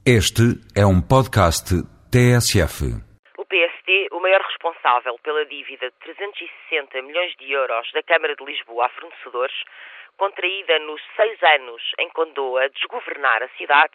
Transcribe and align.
Este 0.00 0.56
é 0.72 0.80
um 0.80 0.96
podcast 0.96 1.76
TSF. 2.08 2.88
O 3.36 3.44
PSD, 3.44 4.08
o 4.12 4.20
maior 4.20 4.40
responsável 4.40 5.18
pela 5.22 5.44
dívida 5.44 5.90
de 5.90 5.96
360 6.00 7.02
milhões 7.02 7.36
de 7.36 7.52
euros 7.52 7.84
da 7.92 8.02
Câmara 8.04 8.34
de 8.34 8.42
Lisboa 8.42 8.86
a 8.86 8.88
fornecedores, 8.88 9.52
contraída 10.16 10.78
nos 10.78 11.02
seis 11.14 11.36
anos 11.42 11.82
em 11.98 12.08
que 12.08 12.20
andou 12.22 12.56
a 12.56 12.68
desgovernar 12.68 13.42
a 13.42 13.48
cidade, 13.58 13.92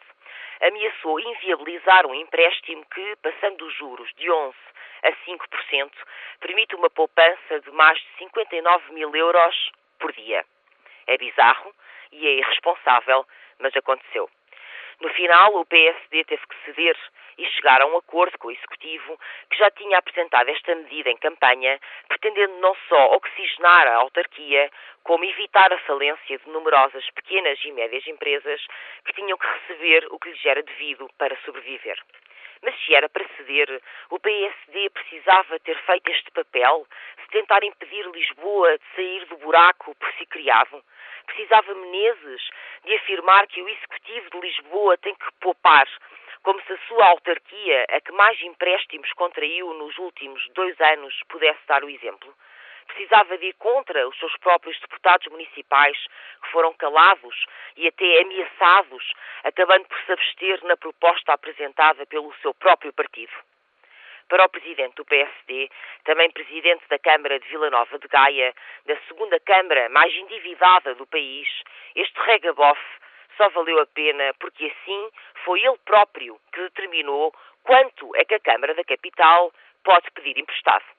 ameaçou 0.62 1.18
inviabilizar 1.18 2.06
um 2.06 2.14
empréstimo 2.14 2.86
que, 2.94 3.16
passando 3.20 3.66
os 3.66 3.74
juros 3.74 4.08
de 4.16 4.30
11% 4.30 4.54
a 5.02 5.10
5%, 5.10 5.90
permite 6.38 6.76
uma 6.76 6.88
poupança 6.88 7.58
de 7.58 7.70
mais 7.72 7.98
de 7.98 8.06
59 8.18 8.92
mil 8.92 9.12
euros 9.12 9.72
por 9.98 10.12
dia. 10.12 10.44
É 11.08 11.18
bizarro 11.18 11.74
e 12.12 12.28
é 12.28 12.34
irresponsável, 12.38 13.26
mas 13.58 13.74
aconteceu. 13.76 14.30
No 15.00 15.10
final, 15.10 15.54
o 15.56 15.66
PSD 15.66 16.24
teve 16.24 16.42
que 16.46 16.64
ceder 16.64 16.96
e 17.38 17.44
chegar 17.50 17.82
a 17.82 17.86
um 17.86 17.98
acordo 17.98 18.38
com 18.38 18.48
o 18.48 18.50
Executivo, 18.50 19.18
que 19.50 19.58
já 19.58 19.70
tinha 19.70 19.98
apresentado 19.98 20.48
esta 20.48 20.74
medida 20.74 21.10
em 21.10 21.16
campanha, 21.18 21.78
pretendendo 22.08 22.54
não 22.60 22.74
só 22.88 23.14
oxigenar 23.14 23.86
a 23.88 23.96
autarquia, 23.96 24.70
como 25.02 25.24
evitar 25.24 25.72
a 25.72 25.78
falência 25.80 26.38
de 26.38 26.48
numerosas 26.48 27.08
pequenas 27.10 27.62
e 27.64 27.72
médias 27.72 28.06
empresas 28.06 28.66
que 29.04 29.12
tinham 29.12 29.36
que 29.36 29.46
receber 29.46 30.06
o 30.10 30.18
que 30.18 30.30
lhes 30.30 30.46
era 30.46 30.62
devido 30.62 31.08
para 31.18 31.36
sobreviver. 31.44 31.98
Mas 32.66 32.74
se 32.84 32.96
era 32.96 33.08
para 33.08 33.24
ceder, 33.36 33.80
o 34.10 34.18
PSD 34.18 34.90
precisava 34.90 35.56
ter 35.60 35.78
feito 35.82 36.10
este 36.10 36.32
papel, 36.32 36.84
se 37.22 37.28
tentar 37.28 37.62
impedir 37.62 38.04
Lisboa 38.08 38.76
de 38.76 38.84
sair 38.96 39.24
do 39.26 39.36
buraco 39.36 39.94
por 39.94 40.12
si 40.14 40.26
criado. 40.26 40.82
Precisava 41.26 41.72
Menezes 41.76 42.42
de 42.84 42.96
afirmar 42.96 43.46
que 43.46 43.62
o 43.62 43.68
Executivo 43.68 44.30
de 44.30 44.40
Lisboa 44.40 44.98
tem 44.98 45.14
que 45.14 45.32
poupar, 45.38 45.86
como 46.42 46.60
se 46.62 46.72
a 46.72 46.78
sua 46.88 47.06
autarquia, 47.06 47.86
a 47.88 48.00
que 48.00 48.10
mais 48.10 48.42
empréstimos 48.42 49.12
contraiu 49.12 49.72
nos 49.74 49.96
últimos 49.98 50.44
dois 50.48 50.80
anos, 50.80 51.14
pudesse 51.28 51.64
dar 51.68 51.84
o 51.84 51.88
exemplo 51.88 52.34
precisava 52.86 53.36
de 53.38 53.46
ir 53.46 53.54
contra 53.54 54.08
os 54.08 54.18
seus 54.18 54.36
próprios 54.38 54.78
deputados 54.80 55.26
municipais, 55.28 55.96
que 56.42 56.50
foram 56.50 56.72
calados 56.74 57.46
e 57.76 57.86
até 57.86 58.22
ameaçados, 58.22 59.12
acabando 59.44 59.86
por 59.86 59.98
se 60.00 60.12
abster 60.12 60.64
na 60.64 60.76
proposta 60.76 61.32
apresentada 61.32 62.06
pelo 62.06 62.34
seu 62.42 62.54
próprio 62.54 62.92
partido. 62.92 63.32
Para 64.28 64.44
o 64.44 64.48
presidente 64.48 64.96
do 64.96 65.04
PSD, 65.04 65.70
também 66.04 66.30
presidente 66.32 66.82
da 66.88 66.98
Câmara 66.98 67.38
de 67.38 67.48
Vila 67.48 67.70
Nova 67.70 67.96
de 67.96 68.08
Gaia, 68.08 68.52
da 68.84 68.96
segunda 69.06 69.38
Câmara 69.38 69.88
mais 69.88 70.12
endividada 70.14 70.94
do 70.96 71.06
país, 71.06 71.48
este 71.94 72.18
regabof 72.22 72.80
só 73.36 73.48
valeu 73.50 73.78
a 73.80 73.86
pena 73.86 74.34
porque 74.40 74.66
assim 74.66 75.10
foi 75.44 75.60
ele 75.62 75.78
próprio 75.84 76.40
que 76.52 76.60
determinou 76.60 77.32
quanto 77.62 78.16
é 78.16 78.24
que 78.24 78.34
a 78.34 78.40
Câmara 78.40 78.74
da 78.74 78.82
Capital 78.82 79.52
pode 79.84 80.10
pedir 80.10 80.38
emprestado. 80.38 80.95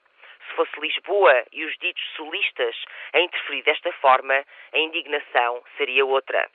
Se 0.48 0.54
fosse 0.54 0.80
Lisboa 0.80 1.44
e 1.52 1.64
os 1.64 1.76
ditos 1.78 2.04
solistas 2.16 2.76
a 3.12 3.20
interferir 3.20 3.62
desta 3.62 3.92
forma, 3.92 4.44
a 4.72 4.78
indignação 4.78 5.62
seria 5.76 6.04
outra. 6.04 6.48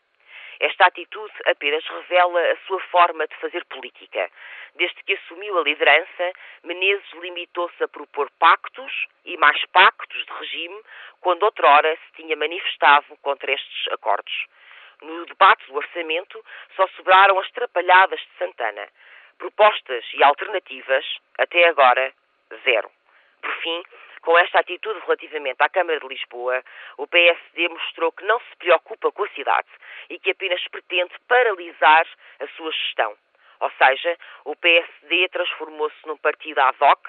Esta 0.59 0.85
atitude 0.85 1.33
apenas 1.45 1.85
revela 1.85 2.39
a 2.51 2.57
sua 2.67 2.79
forma 2.81 3.27
de 3.27 3.35
fazer 3.35 3.65
política. 3.65 4.29
Desde 4.75 5.03
que 5.03 5.13
assumiu 5.13 5.57
a 5.57 5.63
liderança, 5.63 6.31
Menezes 6.63 7.11
limitou-se 7.13 7.83
a 7.83 7.87
propor 7.87 8.29
pactos 8.39 9.07
e 9.25 9.37
mais 9.37 9.63
pactos 9.67 10.25
de 10.25 10.33
regime, 10.33 10.81
quando 11.21 11.43
outrora 11.43 11.95
se 11.95 12.21
tinha 12.21 12.35
manifestado 12.35 13.17
contra 13.21 13.51
estes 13.51 13.87
acordos. 13.91 14.47
No 15.01 15.25
debate 15.25 15.65
do 15.67 15.75
orçamento, 15.75 16.43
só 16.75 16.87
sobraram 16.95 17.39
as 17.39 17.51
trapalhadas 17.51 18.19
de 18.19 18.37
Santana. 18.37 18.87
Propostas 19.37 20.05
e 20.13 20.23
alternativas, 20.23 21.05
até 21.37 21.67
agora, 21.67 22.13
zero. 22.63 22.89
Por 23.43 23.53
fim, 23.57 23.83
com 24.21 24.37
esta 24.37 24.59
atitude 24.59 24.99
relativamente 25.01 25.61
à 25.61 25.67
Câmara 25.67 25.99
de 25.99 26.07
Lisboa, 26.07 26.63
o 26.97 27.05
PSD 27.05 27.67
mostrou 27.67 28.09
que 28.13 28.23
não 28.23 28.39
se 28.39 28.55
preocupa 28.57 29.11
com 29.11 29.23
a 29.25 29.29
cidade 29.29 29.67
e 30.09 30.17
que 30.17 30.31
apenas 30.31 30.65
pretende 30.69 31.13
paralisar 31.27 32.07
a 32.39 32.47
sua 32.55 32.71
gestão. 32.71 33.17
Ou 33.59 33.69
seja, 33.71 34.17
o 34.45 34.55
PSD 34.55 35.27
transformou-se 35.27 36.07
num 36.07 36.17
partido 36.17 36.59
ad 36.59 36.77
hoc, 36.81 37.05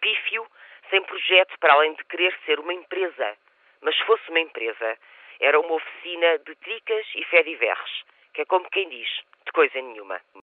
pífio, 0.00 0.44
sem 0.90 1.00
projeto 1.02 1.56
para 1.60 1.74
além 1.74 1.94
de 1.94 2.04
querer 2.04 2.36
ser 2.44 2.58
uma 2.58 2.74
empresa. 2.74 3.36
Mas 3.80 3.96
se 3.96 4.04
fosse 4.04 4.28
uma 4.28 4.40
empresa, 4.40 4.98
era 5.38 5.60
uma 5.60 5.74
oficina 5.74 6.38
de 6.38 6.56
tricas 6.56 7.06
e 7.14 7.24
fediverres, 7.26 8.02
que 8.34 8.42
é 8.42 8.44
como 8.44 8.68
quem 8.70 8.88
diz, 8.88 9.08
de 9.46 9.52
coisa 9.52 9.80
nenhuma. 9.80 10.20